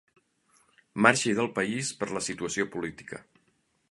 [1.07, 3.23] Marxi del país per la situació política.